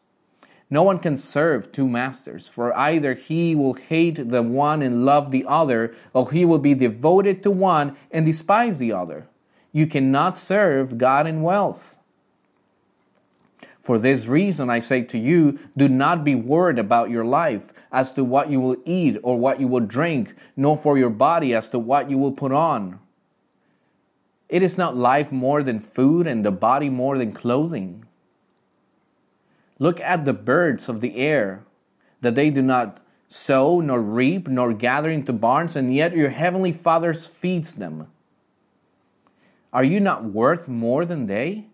No 0.68 0.82
one 0.82 0.98
can 0.98 1.16
serve 1.16 1.72
two 1.72 1.88
masters, 1.88 2.46
for 2.46 2.76
either 2.76 3.14
he 3.14 3.54
will 3.54 3.72
hate 3.72 4.28
the 4.28 4.42
one 4.42 4.82
and 4.82 5.06
love 5.06 5.30
the 5.30 5.46
other, 5.48 5.94
or 6.12 6.30
he 6.30 6.44
will 6.44 6.58
be 6.58 6.74
devoted 6.74 7.42
to 7.42 7.50
one 7.50 7.96
and 8.10 8.26
despise 8.26 8.76
the 8.76 8.92
other. 8.92 9.28
You 9.72 9.86
cannot 9.86 10.36
serve 10.36 10.98
God 10.98 11.26
and 11.26 11.42
wealth. 11.42 11.96
For 13.80 13.98
this 13.98 14.26
reason, 14.26 14.68
I 14.68 14.80
say 14.80 15.02
to 15.04 15.16
you, 15.16 15.58
do 15.74 15.88
not 15.88 16.22
be 16.22 16.34
worried 16.34 16.78
about 16.78 17.08
your 17.08 17.24
life 17.24 17.72
as 17.90 18.12
to 18.12 18.24
what 18.24 18.50
you 18.50 18.60
will 18.60 18.76
eat 18.84 19.16
or 19.22 19.38
what 19.38 19.58
you 19.58 19.68
will 19.68 19.80
drink, 19.80 20.34
nor 20.54 20.76
for 20.76 20.98
your 20.98 21.08
body 21.08 21.54
as 21.54 21.70
to 21.70 21.78
what 21.78 22.10
you 22.10 22.18
will 22.18 22.32
put 22.32 22.52
on. 22.52 23.00
It 24.50 24.64
is 24.64 24.76
not 24.76 24.96
life 24.96 25.30
more 25.30 25.62
than 25.62 25.78
food 25.78 26.26
and 26.26 26.44
the 26.44 26.50
body 26.50 26.90
more 26.90 27.16
than 27.16 27.32
clothing. 27.32 28.04
Look 29.78 30.00
at 30.00 30.24
the 30.24 30.34
birds 30.34 30.88
of 30.88 31.00
the 31.00 31.16
air, 31.16 31.64
that 32.20 32.34
they 32.34 32.50
do 32.50 32.60
not 32.60 32.98
sow, 33.28 33.80
nor 33.80 34.02
reap, 34.02 34.48
nor 34.48 34.74
gather 34.74 35.08
into 35.08 35.32
barns, 35.32 35.76
and 35.76 35.94
yet 35.94 36.16
your 36.16 36.30
heavenly 36.30 36.72
Father 36.72 37.14
feeds 37.14 37.76
them. 37.76 38.08
Are 39.72 39.84
you 39.84 40.00
not 40.00 40.24
worth 40.24 40.68
more 40.68 41.04
than 41.04 41.26
they? 41.26 41.68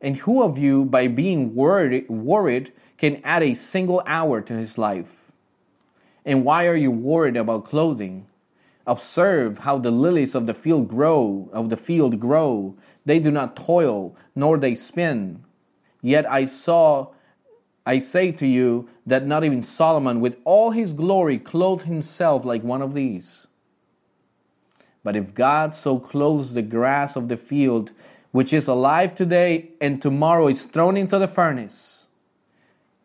And 0.00 0.16
who 0.16 0.42
of 0.42 0.58
you, 0.58 0.84
by 0.84 1.06
being 1.06 1.54
worried, 1.54 2.72
can 2.98 3.20
add 3.22 3.44
a 3.44 3.54
single 3.54 4.02
hour 4.04 4.40
to 4.42 4.52
his 4.52 4.76
life? 4.76 5.30
And 6.24 6.44
why 6.44 6.66
are 6.66 6.76
you 6.76 6.90
worried 6.90 7.36
about 7.36 7.64
clothing? 7.64 8.26
Observe 8.86 9.58
how 9.58 9.78
the 9.78 9.90
lilies 9.90 10.34
of 10.34 10.46
the 10.46 10.54
field 10.54 10.88
grow, 10.88 11.48
of 11.52 11.70
the 11.70 11.76
field 11.76 12.20
grow. 12.20 12.76
They 13.04 13.18
do 13.18 13.30
not 13.30 13.56
toil, 13.56 14.14
nor 14.34 14.58
they 14.58 14.74
spin. 14.74 15.44
Yet 16.02 16.30
I 16.30 16.44
saw, 16.44 17.08
I 17.86 17.98
say 17.98 18.30
to 18.32 18.46
you, 18.46 18.88
that 19.06 19.26
not 19.26 19.44
even 19.44 19.62
Solomon, 19.62 20.20
with 20.20 20.38
all 20.44 20.70
his 20.72 20.92
glory, 20.92 21.38
clothed 21.38 21.86
himself 21.86 22.44
like 22.44 22.62
one 22.62 22.82
of 22.82 22.94
these. 22.94 23.46
But 25.02 25.16
if 25.16 25.34
God 25.34 25.74
so 25.74 25.98
clothes 25.98 26.54
the 26.54 26.62
grass 26.62 27.16
of 27.16 27.28
the 27.28 27.36
field, 27.36 27.92
which 28.32 28.52
is 28.52 28.66
alive 28.66 29.14
today 29.14 29.70
and 29.80 30.00
tomorrow 30.00 30.48
is 30.48 30.64
thrown 30.64 30.96
into 30.96 31.18
the 31.18 31.28
furnace, 31.28 32.08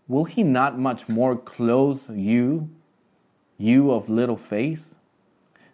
will 0.07 0.23
he 0.23 0.43
not 0.43 0.79
much 0.79 1.07
more 1.07 1.35
clothe 1.37 2.09
you, 2.09 2.69
you 3.57 3.91
of 3.91 4.09
little 4.09 4.37
faith? 4.37 4.95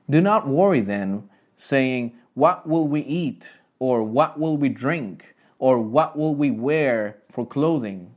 Do 0.09 0.21
not 0.21 0.47
worry 0.47 0.81
then, 0.81 1.29
saying, 1.55 2.13
What 2.33 2.67
will 2.67 2.87
we 2.87 3.01
eat? 3.01 3.59
Or 3.79 4.03
what 4.03 4.39
will 4.39 4.57
we 4.57 4.69
drink? 4.69 5.35
Or 5.59 5.81
what 5.81 6.17
will 6.17 6.35
we 6.35 6.51
wear 6.51 7.17
for 7.29 7.45
clothing? 7.45 8.15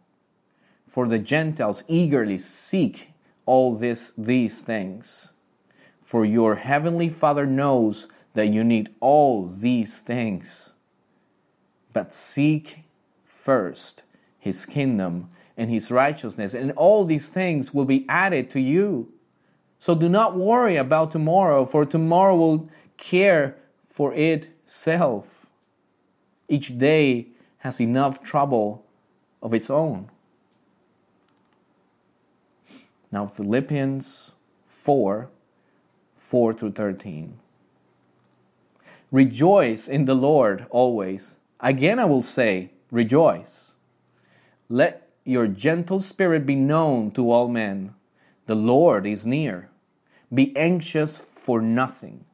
For 0.87 1.07
the 1.07 1.19
Gentiles 1.19 1.85
eagerly 1.89 2.39
seek 2.39 3.13
all 3.47 3.75
this, 3.75 4.13
these 4.17 4.63
things. 4.63 5.35
For 6.01 6.25
your 6.25 6.57
heavenly 6.57 7.09
Father 7.09 7.47
knows 7.47 8.09
that 8.35 8.49
you 8.49 8.65
need 8.65 8.95
all 9.01 9.47
these 9.47 10.03
things. 10.03 10.75
But 11.93 12.13
seek 12.13 12.85
first 13.25 14.05
his 14.39 14.65
kingdom 14.65 15.31
and 15.57 15.71
his 15.71 15.91
righteousness, 15.91 16.55
and 16.55 16.73
all 16.73 17.05
these 17.05 17.31
things 17.31 17.75
will 17.75 17.85
be 17.85 18.07
added 18.09 18.49
to 18.51 18.61
you. 18.61 19.13
So 19.79 19.95
do 19.95 20.09
not 20.09 20.35
worry 20.35 20.77
about 20.77 21.11
tomorrow, 21.11 21.65
for 21.65 21.87
tomorrow 21.87 22.37
will 22.37 22.69
care 22.97 23.57
for 23.87 24.13
itself. 24.15 25.47
Each 26.49 26.77
day 26.77 27.29
has 27.59 27.81
enough 27.81 28.23
trouble 28.23 28.85
of 29.43 29.55
its 29.55 29.71
own. 29.71 30.11
Now, 33.11 33.27
Philippians 33.27 34.35
4 34.65 35.31
4 36.15 36.53
through 36.53 36.73
13. 36.73 37.39
Rejoice 39.11 39.89
in 39.89 40.05
the 40.05 40.15
Lord 40.15 40.67
always. 40.69 41.39
Again, 41.61 41.99
I 41.99 42.05
will 42.05 42.23
say, 42.23 42.71
rejoice. 42.91 43.77
Let 44.69 45.09
your 45.25 45.47
gentle 45.47 46.01
spirit 46.01 46.45
be 46.45 46.55
known 46.55 47.11
to 47.13 47.31
all 47.31 47.49
men. 47.49 47.95
The 48.49 48.57
Lord 48.57 49.07
is 49.07 49.27
near. 49.27 49.69
Be 50.33 50.57
anxious 50.57 51.19
for 51.21 51.61
nothing, 51.61 52.25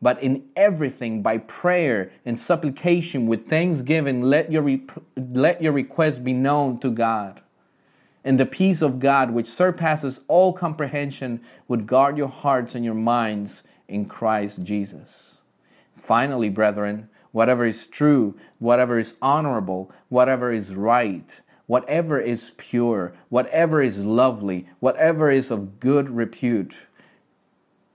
but 0.00 0.22
in 0.22 0.44
everything 0.54 1.22
by 1.22 1.38
prayer 1.38 2.12
and 2.24 2.38
supplication 2.38 3.26
with 3.26 3.48
thanksgiving, 3.48 4.22
let 4.22 4.52
your, 4.52 4.62
re- 4.62 4.86
let 5.16 5.60
your 5.60 5.72
requests 5.72 6.20
be 6.20 6.32
known 6.32 6.78
to 6.78 6.90
God. 6.90 7.40
And 8.24 8.38
the 8.38 8.46
peace 8.46 8.80
of 8.80 9.00
God, 9.00 9.32
which 9.32 9.46
surpasses 9.46 10.24
all 10.28 10.52
comprehension, 10.52 11.40
would 11.66 11.88
guard 11.88 12.16
your 12.16 12.28
hearts 12.28 12.76
and 12.76 12.84
your 12.84 12.94
minds 12.94 13.64
in 13.88 14.04
Christ 14.04 14.62
Jesus. 14.62 15.40
Finally, 15.92 16.48
brethren, 16.48 17.08
whatever 17.32 17.66
is 17.66 17.88
true, 17.88 18.36
whatever 18.60 19.00
is 19.00 19.16
honorable, 19.20 19.90
whatever 20.10 20.52
is 20.52 20.76
right, 20.76 21.42
whatever 21.66 22.20
is 22.20 22.52
pure, 22.56 23.14
whatever 23.28 23.82
is 23.82 24.04
lovely, 24.04 24.66
whatever 24.80 25.30
is 25.30 25.50
of 25.50 25.80
good 25.80 26.08
repute, 26.08 26.86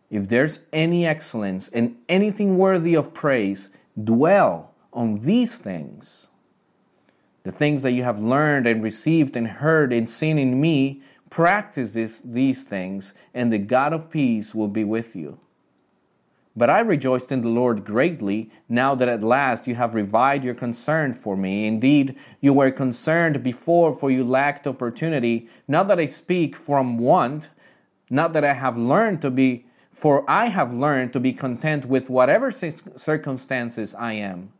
if 0.09 0.27
there's 0.27 0.65
any 0.73 1.05
excellence 1.05 1.69
and 1.69 1.95
anything 2.09 2.57
worthy 2.57 2.95
of 2.95 3.13
praise, 3.13 3.69
dwell 4.01 4.73
on 4.91 5.21
these 5.21 5.57
things. 5.57 6.29
The 7.43 7.51
things 7.51 7.81
that 7.83 7.93
you 7.93 8.03
have 8.03 8.19
learned 8.19 8.67
and 8.67 8.83
received 8.83 9.35
and 9.37 9.47
heard 9.47 9.93
and 9.93 10.07
seen 10.09 10.37
in 10.37 10.59
me, 10.59 11.01
practice 11.29 12.19
these 12.19 12.65
things, 12.65 13.15
and 13.33 13.53
the 13.53 13.57
God 13.57 13.93
of 13.93 14.11
peace 14.11 14.53
will 14.53 14.67
be 14.67 14.83
with 14.83 15.15
you. 15.15 15.39
But 16.55 16.69
I 16.69 16.79
rejoiced 16.81 17.31
in 17.31 17.41
the 17.41 17.47
Lord 17.47 17.85
greatly 17.85 18.51
now 18.67 18.93
that 18.95 19.07
at 19.07 19.23
last 19.23 19.67
you 19.67 19.75
have 19.75 19.95
revived 19.95 20.43
your 20.43 20.53
concern 20.53 21.13
for 21.13 21.37
me. 21.37 21.65
Indeed, 21.65 22.17
you 22.41 22.53
were 22.53 22.71
concerned 22.71 23.41
before, 23.41 23.93
for 23.93 24.11
you 24.11 24.25
lacked 24.25 24.67
opportunity. 24.67 25.47
Not 25.67 25.87
that 25.87 25.99
I 25.99 26.07
speak 26.07 26.57
from 26.57 26.97
want, 26.97 27.51
not 28.09 28.33
that 28.33 28.43
I 28.43 28.53
have 28.53 28.77
learned 28.77 29.21
to 29.21 29.31
be, 29.31 29.65
for 29.91 30.29
I 30.29 30.47
have 30.47 30.73
learned 30.73 31.13
to 31.13 31.21
be 31.21 31.31
content 31.31 31.85
with 31.85 32.09
whatever 32.09 32.51
circumstances 32.51 33.95
I 33.95 34.13
am. 34.13 34.51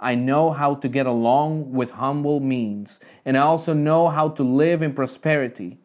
I 0.00 0.14
know 0.14 0.50
how 0.50 0.74
to 0.74 0.88
get 0.88 1.06
along 1.06 1.72
with 1.72 1.92
humble 1.92 2.40
means, 2.40 3.00
and 3.24 3.36
I 3.36 3.40
also 3.40 3.72
know 3.72 4.08
how 4.08 4.28
to 4.30 4.42
live 4.42 4.82
in 4.82 4.94
prosperity. 4.94 5.78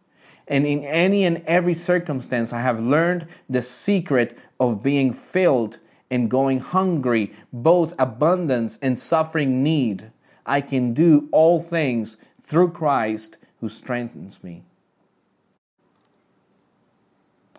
And 0.47 0.65
in 0.65 0.83
any 0.83 1.23
and 1.23 1.41
every 1.45 1.73
circumstance, 1.73 2.51
I 2.51 2.61
have 2.61 2.81
learned 2.81 3.27
the 3.49 3.61
secret 3.61 4.37
of 4.61 4.83
being 4.83 5.11
filled 5.11 5.79
and 6.11 6.29
going 6.29 6.59
hungry, 6.59 7.33
both 7.51 7.95
abundance 7.97 8.77
and 8.81 8.97
suffering 8.97 9.63
need. 9.63 10.11
I 10.45 10.61
can 10.61 10.93
do 10.93 11.27
all 11.31 11.59
things 11.59 12.17
through 12.39 12.71
Christ 12.71 13.37
who 13.59 13.67
strengthens 13.67 14.43
me. 14.43 14.63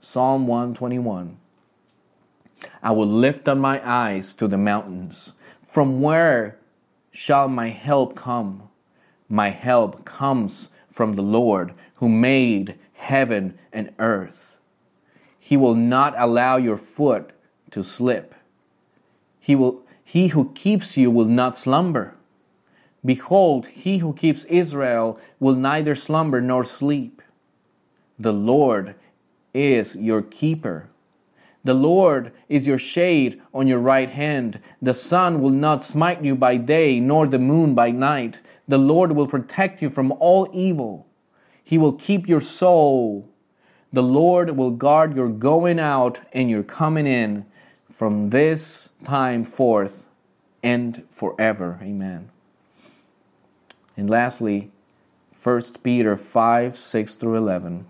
Psalm 0.01 0.47
121 0.47 1.39
I 2.83 2.93
will 2.93 3.07
lift 3.07 3.49
up 3.49 3.59
my 3.59 3.81
eyes 3.85 4.35
to 4.37 4.47
the 4.47 4.59
mountains. 4.59 5.35
From 5.61 6.01
where 6.01 6.59
shall 7.11 7.49
my 7.49 7.71
help 7.71 8.15
come? 8.15 8.69
My 9.29 9.49
help 9.49 10.05
comes 10.05 10.71
from 10.89 11.15
the 11.15 11.23
Lord 11.23 11.75
who 11.97 12.09
made 12.09 12.79
heaven 12.95 13.59
and 13.73 13.93
earth. 13.99 14.59
He 15.53 15.59
will 15.59 15.75
not 15.75 16.15
allow 16.17 16.57
your 16.57 16.79
foot 16.79 17.35
to 17.73 17.83
slip. 17.83 18.35
He, 19.39 19.55
will, 19.55 19.83
he 20.03 20.29
who 20.29 20.51
keeps 20.55 20.97
you 20.97 21.11
will 21.11 21.27
not 21.27 21.59
slumber. 21.59 22.17
Behold, 23.05 23.67
he 23.67 23.99
who 23.99 24.15
keeps 24.15 24.47
Israel 24.47 25.21
will 25.39 25.55
neither 25.55 25.95
slumber 25.95 26.41
nor 26.41 26.65
sleep. 26.65 27.21
The 28.19 28.33
Lord 28.33 28.95
is 29.53 29.95
your 29.95 30.23
keeper. 30.23 30.89
The 31.65 31.75
Lord 31.75 32.33
is 32.49 32.67
your 32.67 32.79
shade 32.79 33.39
on 33.53 33.67
your 33.67 33.81
right 33.81 34.09
hand. 34.09 34.59
The 34.81 34.95
sun 34.95 35.43
will 35.43 35.51
not 35.51 35.85
smite 35.85 36.25
you 36.25 36.35
by 36.35 36.57
day, 36.57 36.99
nor 36.99 37.27
the 37.27 37.39
moon 37.39 37.75
by 37.75 37.91
night. 37.91 38.41
The 38.67 38.79
Lord 38.79 39.13
will 39.13 39.27
protect 39.27 39.83
you 39.83 39.91
from 39.91 40.13
all 40.13 40.49
evil. 40.55 41.07
He 41.63 41.77
will 41.77 41.93
keep 41.93 42.27
your 42.27 42.41
soul. 42.41 43.29
The 43.93 44.03
Lord 44.03 44.57
will 44.57 44.71
guard 44.71 45.15
your 45.15 45.29
going 45.29 45.79
out 45.79 46.23
and 46.33 46.49
your 46.49 46.63
coming 46.63 47.07
in 47.07 47.45
from 47.91 48.31
this 48.31 48.93
time 49.05 49.45
forth 49.45 50.09
and 50.63 51.05
forever. 51.11 51.79
Amen. 51.83 52.31
And 53.97 54.09
lastly, 54.09 54.71
1 55.43 55.63
Peter 55.83 56.17
5 56.17 56.77
6 56.77 57.15
through 57.17 57.37
11. 57.37 57.87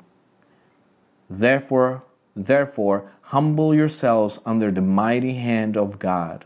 Therefore, 1.30 2.02
therefore, 2.34 3.10
humble 3.22 3.74
yourselves 3.74 4.40
under 4.44 4.70
the 4.70 4.82
mighty 4.82 5.34
hand 5.34 5.76
of 5.76 5.98
God, 5.98 6.44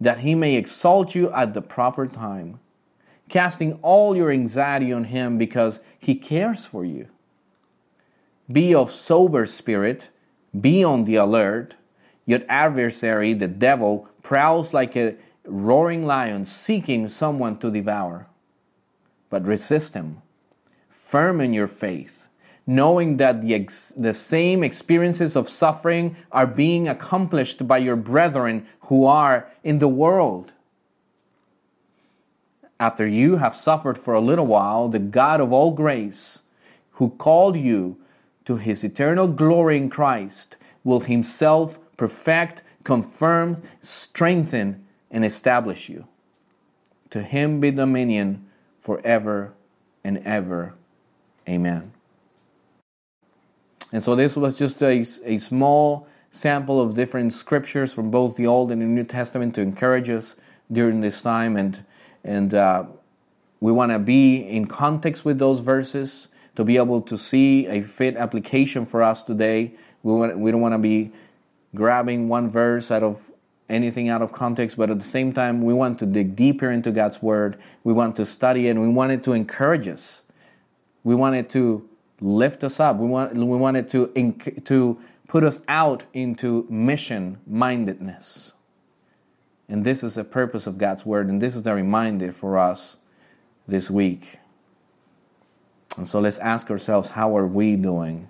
that 0.00 0.18
he 0.18 0.34
may 0.34 0.56
exalt 0.56 1.14
you 1.14 1.30
at 1.32 1.54
the 1.54 1.62
proper 1.62 2.06
time, 2.06 2.58
casting 3.28 3.74
all 3.74 4.16
your 4.16 4.30
anxiety 4.30 4.92
on 4.92 5.04
him 5.04 5.38
because 5.38 5.84
he 5.98 6.16
cares 6.16 6.66
for 6.66 6.84
you. 6.84 7.08
Be 8.50 8.74
of 8.74 8.90
sober 8.90 9.46
spirit, 9.46 10.10
be 10.58 10.84
on 10.84 11.04
the 11.04 11.16
alert. 11.16 11.76
Your 12.24 12.40
adversary, 12.48 13.32
the 13.34 13.48
devil, 13.48 14.08
prowls 14.22 14.74
like 14.74 14.96
a 14.96 15.16
roaring 15.44 16.06
lion 16.06 16.44
seeking 16.44 17.08
someone 17.08 17.58
to 17.58 17.70
devour. 17.70 18.26
But 19.30 19.46
resist 19.46 19.94
him, 19.94 20.22
firm 20.88 21.40
in 21.40 21.52
your 21.52 21.66
faith, 21.66 22.28
knowing 22.66 23.16
that 23.18 23.42
the, 23.42 23.54
ex- 23.54 23.92
the 23.92 24.14
same 24.14 24.64
experiences 24.64 25.36
of 25.36 25.48
suffering 25.48 26.16
are 26.32 26.46
being 26.46 26.88
accomplished 26.88 27.66
by 27.66 27.78
your 27.78 27.96
brethren 27.96 28.66
who 28.82 29.06
are 29.06 29.50
in 29.62 29.78
the 29.78 29.88
world. 29.88 30.54
After 32.78 33.06
you 33.06 33.36
have 33.36 33.54
suffered 33.54 33.96
for 33.96 34.14
a 34.14 34.20
little 34.20 34.46
while, 34.46 34.88
the 34.88 34.98
God 34.98 35.40
of 35.40 35.52
all 35.52 35.72
grace, 35.72 36.42
who 36.92 37.10
called 37.10 37.56
you 37.56 37.98
to 38.46 38.56
his 38.56 38.82
eternal 38.82 39.28
glory 39.28 39.76
in 39.76 39.90
Christ, 39.90 40.56
will 40.82 41.00
himself 41.00 41.78
perfect, 41.96 42.62
confirm, 42.84 43.60
strengthen, 43.80 44.84
and 45.10 45.24
establish 45.24 45.88
you. 45.88 46.06
To 47.10 47.22
him 47.22 47.60
be 47.60 47.70
dominion 47.70 48.46
forever 48.78 49.52
and 50.04 50.18
ever. 50.18 50.74
Amen. 51.48 51.92
And 53.92 54.02
so 54.02 54.14
this 54.14 54.36
was 54.36 54.58
just 54.58 54.82
a, 54.82 55.04
a 55.24 55.38
small 55.38 56.08
sample 56.30 56.80
of 56.80 56.94
different 56.94 57.32
scriptures 57.32 57.94
from 57.94 58.10
both 58.10 58.36
the 58.36 58.46
Old 58.46 58.70
and 58.70 58.82
the 58.82 58.86
New 58.86 59.04
Testament 59.04 59.54
to 59.56 59.60
encourage 59.60 60.10
us 60.10 60.36
during 60.70 61.00
this 61.00 61.22
time. 61.22 61.56
And, 61.56 61.84
and 62.22 62.52
uh, 62.52 62.84
we 63.60 63.72
want 63.72 63.92
to 63.92 63.98
be 63.98 64.36
in 64.36 64.66
context 64.66 65.24
with 65.24 65.38
those 65.38 65.60
verses 65.60 66.28
to 66.56 66.64
be 66.64 66.76
able 66.76 67.00
to 67.02 67.16
see 67.16 67.66
a 67.66 67.82
fit 67.82 68.16
application 68.16 68.84
for 68.84 69.02
us 69.02 69.22
today. 69.22 69.74
We, 70.02 70.12
want, 70.12 70.38
we 70.38 70.50
don't 70.50 70.60
want 70.60 70.74
to 70.74 70.78
be 70.78 71.12
grabbing 71.74 72.28
one 72.28 72.48
verse 72.50 72.90
out 72.90 73.02
of 73.02 73.32
anything 73.68 74.08
out 74.08 74.22
of 74.22 74.32
context, 74.32 74.76
but 74.76 74.90
at 74.90 74.98
the 74.98 75.04
same 75.04 75.32
time, 75.32 75.62
we 75.62 75.74
want 75.74 75.98
to 75.98 76.06
dig 76.06 76.36
deeper 76.36 76.70
into 76.70 76.90
God's 76.90 77.22
Word. 77.22 77.58
We 77.84 77.92
want 77.92 78.16
to 78.16 78.24
study 78.24 78.68
it, 78.68 78.70
and 78.70 78.80
we 78.80 78.88
want 78.88 79.12
it 79.12 79.22
to 79.24 79.32
encourage 79.32 79.88
us. 79.88 80.24
We 81.04 81.14
want 81.14 81.36
it 81.36 81.50
to 81.50 81.88
lift 82.20 82.64
us 82.64 82.80
up. 82.80 82.96
We 82.96 83.06
want, 83.06 83.34
we 83.34 83.44
want 83.44 83.76
it 83.76 83.88
to, 83.90 84.08
to 84.64 84.98
put 85.28 85.44
us 85.44 85.62
out 85.68 86.04
into 86.14 86.66
mission 86.70 87.38
mindedness. 87.46 88.54
And 89.68 89.84
this 89.84 90.04
is 90.04 90.14
the 90.14 90.24
purpose 90.24 90.66
of 90.66 90.78
God's 90.78 91.04
Word, 91.04 91.28
and 91.28 91.42
this 91.42 91.56
is 91.56 91.64
the 91.64 91.74
reminder 91.74 92.32
for 92.32 92.56
us 92.56 92.98
this 93.66 93.90
week. 93.90 94.38
And 95.96 96.06
so 96.06 96.20
let's 96.20 96.38
ask 96.38 96.70
ourselves 96.70 97.10
how 97.10 97.36
are 97.36 97.46
we 97.46 97.76
doing 97.76 98.28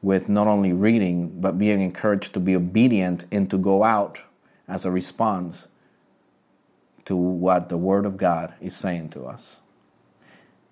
with 0.00 0.28
not 0.28 0.46
only 0.46 0.72
reading, 0.72 1.40
but 1.40 1.58
being 1.58 1.80
encouraged 1.80 2.34
to 2.34 2.40
be 2.40 2.56
obedient 2.56 3.24
and 3.30 3.48
to 3.50 3.58
go 3.58 3.84
out 3.84 4.24
as 4.68 4.84
a 4.84 4.90
response 4.90 5.68
to 7.04 7.16
what 7.16 7.68
the 7.68 7.76
Word 7.76 8.06
of 8.06 8.16
God 8.16 8.54
is 8.60 8.76
saying 8.76 9.10
to 9.10 9.24
us. 9.24 9.62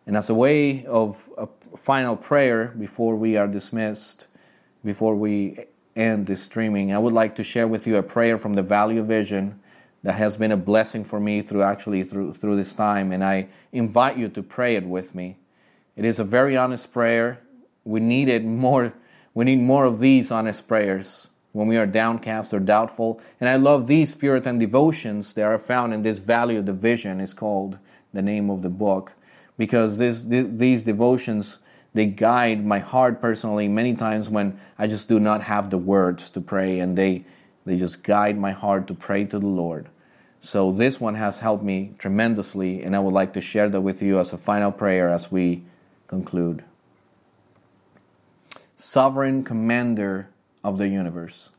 And 0.07 0.17
as 0.17 0.31
a 0.31 0.35
way 0.35 0.85
of 0.87 1.29
a 1.39 1.47
final 1.77 2.17
prayer 2.17 2.75
before 2.79 3.17
we 3.17 3.37
are 3.37 3.47
dismissed, 3.47 4.27
before 4.85 5.15
we 5.15 5.67
end 5.95 6.27
this 6.27 6.43
streaming, 6.43 6.93
I 6.93 6.99
would 6.99 7.13
like 7.13 7.35
to 7.37 7.45
share 7.45 7.69
with 7.69 7.87
you 7.87 7.97
a 7.97 8.03
prayer 8.03 8.39
from 8.39 8.55
the 8.55 8.63
Valley 8.63 9.01
Vision 9.01 9.60
that 10.03 10.15
has 10.15 10.37
been 10.37 10.53
a 10.53 10.57
blessing 10.57 11.05
for 11.05 11.21
me 11.21 11.43
through 11.43 11.63
actually 11.63 12.03
through, 12.03 12.33
through 12.35 12.57
this 12.57 12.75
time. 12.75 13.13
And 13.13 13.25
I 13.25 13.49
invite 13.73 14.17
you 14.17 14.29
to 14.29 14.43
pray 14.43 14.77
it 14.77 14.87
with 14.87 15.15
me. 15.15 15.37
It 15.97 16.05
is 16.05 16.19
a 16.19 16.25
very 16.25 16.57
honest 16.57 16.93
prayer. 16.93 17.41
We 17.85 18.01
need 18.01 18.29
it 18.29 18.45
more. 18.45 18.95
We 19.35 19.45
need 19.45 19.61
more 19.61 19.85
of 19.85 19.99
these 19.99 20.31
honest 20.31 20.67
prayers 20.67 21.31
when 21.53 21.67
we 21.67 21.77
are 21.77 21.87
downcast 21.87 22.55
or 22.55 22.61
doubtful. 22.61 23.21
And 23.41 23.49
I 23.49 23.57
love 23.57 23.87
these 23.87 24.15
Puritan 24.15 24.59
devotions 24.59 25.35
that 25.35 25.45
are 25.45 25.59
found 25.59 25.93
in 25.93 26.03
this 26.03 26.19
Valley 26.19 26.57
of 26.57 26.67
the 26.67 26.73
Vision, 26.73 27.21
is 27.21 27.35
called 27.35 27.79
the 28.13 28.23
name 28.23 28.51
of 28.51 28.63
the 28.63 28.71
book, 28.71 29.15
because 29.59 29.99
this, 29.99 30.23
these 30.25 30.85
devotions 30.85 31.61
they 31.93 32.07
guide 32.07 32.65
my 32.65 32.79
heart 32.79 33.21
personally 33.21 33.67
many 33.69 33.95
times 33.95 34.31
when 34.31 34.59
I 34.79 34.87
just 34.87 35.09
do 35.09 35.19
not 35.19 35.43
have 35.43 35.71
the 35.71 35.79
words 35.79 36.31
to 36.31 36.41
pray, 36.41 36.79
and 36.79 36.97
they 36.97 37.25
they 37.65 37.77
just 37.77 38.03
guide 38.03 38.39
my 38.39 38.53
heart 38.53 38.87
to 38.89 38.95
pray 38.95 39.25
to 39.27 39.39
the 39.39 39.47
Lord. 39.47 39.89
So 40.41 40.73
this 40.73 41.01
one 41.01 41.17
has 41.17 41.41
helped 41.41 41.63
me 41.63 41.95
tremendously, 41.99 42.83
and 42.83 42.97
I 42.97 43.01
would 43.01 43.13
like 43.13 43.35
to 43.35 43.41
share 43.41 43.69
that 43.69 43.83
with 43.83 44.03
you 44.03 44.19
as 44.19 44.33
a 44.33 44.39
final 44.39 44.73
prayer 44.73 45.11
as 45.11 45.31
we 45.31 45.63
conclude. 46.07 46.65
Sovereign 48.75 49.45
Commander 49.45 50.31
of 50.65 50.79
the 50.79 50.89
universe, 50.89 51.51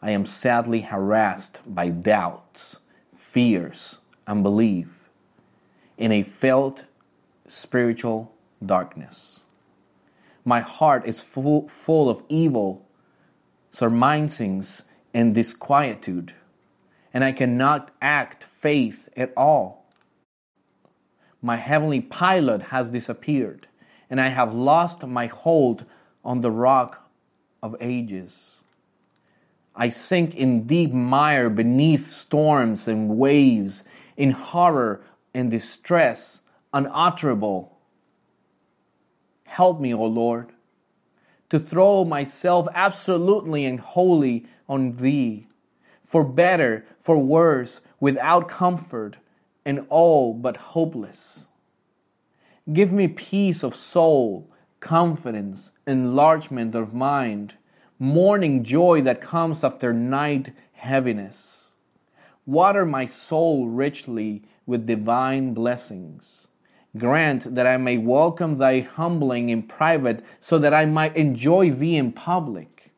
I 0.00 0.10
am 0.10 0.24
sadly 0.24 0.82
harassed 0.82 1.62
by 1.66 1.88
doubts, 1.88 2.80
fears, 3.12 4.00
and 4.26 4.38
unbelief, 4.38 5.08
in 5.98 6.12
a 6.12 6.22
felt 6.22 6.84
spiritual 7.46 8.32
darkness. 8.64 9.44
My 10.44 10.60
heart 10.60 11.06
is 11.06 11.22
full, 11.22 11.66
full 11.68 12.08
of 12.08 12.22
evil 12.28 12.86
surmisings 13.70 14.88
and 15.16 15.34
disquietude, 15.34 16.34
and 17.14 17.24
I 17.24 17.32
cannot 17.32 17.90
act 18.02 18.44
faith 18.44 19.08
at 19.16 19.32
all. 19.34 19.86
My 21.40 21.56
heavenly 21.56 22.02
pilot 22.02 22.64
has 22.64 22.90
disappeared, 22.90 23.66
and 24.10 24.20
I 24.20 24.28
have 24.28 24.54
lost 24.54 25.06
my 25.06 25.26
hold 25.26 25.86
on 26.22 26.42
the 26.42 26.50
rock 26.50 27.08
of 27.62 27.74
ages. 27.80 28.62
I 29.74 29.88
sink 29.88 30.34
in 30.34 30.66
deep 30.66 30.92
mire 30.92 31.48
beneath 31.48 32.04
storms 32.04 32.86
and 32.86 33.16
waves, 33.16 33.88
in 34.18 34.32
horror 34.32 35.02
and 35.32 35.50
distress 35.50 36.42
unutterable. 36.74 37.74
Help 39.44 39.80
me, 39.80 39.94
O 39.94 40.04
Lord, 40.04 40.52
to 41.48 41.58
throw 41.58 42.04
myself 42.04 42.66
absolutely 42.74 43.64
and 43.64 43.80
wholly 43.80 44.46
on 44.68 44.92
thee, 44.92 45.46
for 46.02 46.24
better, 46.24 46.84
for 46.98 47.22
worse, 47.22 47.80
without 48.00 48.48
comfort, 48.48 49.18
and 49.64 49.86
all 49.88 50.34
but 50.34 50.56
hopeless. 50.56 51.48
Give 52.72 52.92
me 52.92 53.08
peace 53.08 53.62
of 53.62 53.74
soul, 53.74 54.50
confidence, 54.80 55.72
enlargement 55.86 56.74
of 56.74 56.94
mind, 56.94 57.56
morning 57.98 58.62
joy 58.64 59.00
that 59.02 59.20
comes 59.20 59.62
after 59.64 59.92
night 59.92 60.52
heaviness. 60.72 61.72
Water 62.44 62.84
my 62.84 63.04
soul 63.04 63.68
richly 63.68 64.42
with 64.66 64.86
divine 64.86 65.54
blessings. 65.54 66.45
Grant 66.96 67.54
that 67.54 67.66
I 67.66 67.76
may 67.76 67.98
welcome 67.98 68.56
thy 68.56 68.80
humbling 68.80 69.48
in 69.48 69.64
private 69.64 70.24
so 70.40 70.58
that 70.58 70.72
I 70.72 70.86
might 70.86 71.16
enjoy 71.16 71.70
thee 71.70 71.96
in 71.96 72.12
public. 72.12 72.92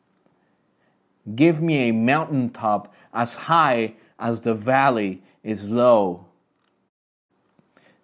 Give 1.34 1.60
me 1.60 1.88
a 1.88 1.92
mountaintop 1.92 2.94
as 3.12 3.34
high 3.34 3.94
as 4.18 4.40
the 4.40 4.54
valley 4.54 5.22
is 5.42 5.70
low. 5.70 6.26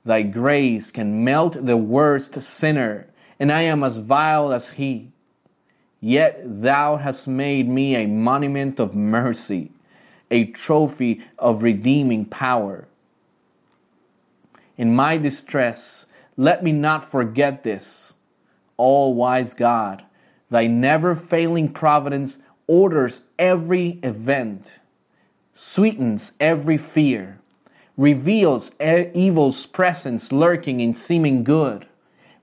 Thy 0.05 0.23
grace 0.23 0.91
can 0.91 1.25
melt 1.25 1.65
the 1.65 1.77
worst 1.77 2.41
sinner, 2.43 3.07
and 3.39 3.51
I 3.51 3.63
am 3.63 3.83
as 3.83 3.99
vile 3.99 4.53
as 4.53 4.73
he. 4.73 5.13
Yet 6.01 6.41
thou 6.45 6.97
hast 6.97 7.27
made 7.27 7.69
me 7.69 7.97
a 7.97 8.07
monument 8.07 8.79
of 8.79 8.95
mercy, 8.95 9.73
a 10.31 10.45
trophy 10.47 11.23
of 11.39 11.63
redeeming 11.63 12.27
power. 12.27 12.87
In 14.77 14.95
my 14.95 15.19
distress, 15.19 16.07
let 16.37 16.65
me 16.65 16.73
not 16.73 17.05
forget 17.05 17.63
this. 17.63 18.15
all 18.77 19.15
wise 19.15 19.55
God, 19.55 20.05
thy 20.51 20.67
never 20.67 21.15
failing 21.15 21.69
providence 21.73 22.41
orders 22.67 23.25
every 23.39 24.01
event, 24.03 24.81
sweetens 25.53 26.35
every 26.41 26.79
fear, 26.79 27.41
reveals 27.97 28.75
evil's 28.81 29.67
presence 29.67 30.33
lurking 30.33 30.81
in 30.81 30.95
seeming 30.95 31.45
good, 31.45 31.87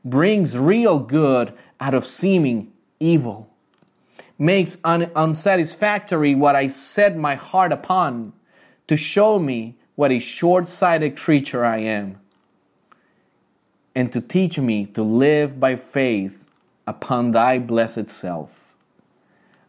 brings 0.06 0.58
real 0.58 1.00
good 1.00 1.54
out 1.80 1.94
of 1.94 2.06
seeming 2.06 2.72
evil, 3.00 3.50
makes 4.40 4.78
un- 4.84 5.12
unsatisfactory 5.16 6.36
what 6.36 6.56
I 6.56 6.68
set 6.68 7.18
my 7.18 7.36
heart 7.36 7.74
upon, 7.74 8.34
to 8.88 8.98
show 8.98 9.40
me 9.40 9.76
what 10.02 10.12
a 10.12 10.18
short 10.18 10.68
sighted 10.68 11.16
creature 11.16 11.64
I 11.64 11.78
am, 11.78 12.20
and 13.94 14.12
to 14.12 14.20
teach 14.20 14.58
me 14.58 14.88
to 14.88 15.04
live 15.04 15.60
by 15.60 15.76
faith 15.76 16.50
upon 16.88 17.30
thy 17.30 17.60
blessed 17.60 18.10
self. 18.10 18.76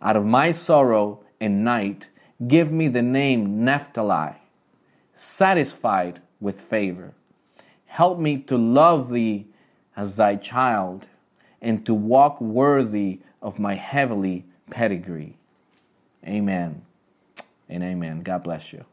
Out 0.00 0.16
of 0.16 0.24
my 0.24 0.50
sorrow 0.50 1.22
and 1.38 1.62
night, 1.62 2.08
give 2.48 2.72
me 2.72 2.88
the 2.88 3.02
name 3.02 3.62
Naphtali, 3.62 4.36
satisfied 5.12 6.22
with 6.40 6.58
favor. 6.58 7.12
Help 7.84 8.18
me 8.18 8.38
to 8.38 8.56
love 8.56 9.10
thee 9.10 9.48
as 9.94 10.16
thy 10.16 10.36
child 10.36 11.08
and 11.60 11.84
to 11.84 11.92
walk 11.92 12.40
worthy 12.40 13.20
of 13.42 13.58
my 13.58 13.74
heavenly 13.74 14.46
pedigree. 14.70 15.36
Amen 16.26 16.86
and 17.68 17.82
amen. 17.82 18.22
God 18.22 18.42
bless 18.44 18.72
you. 18.72 18.86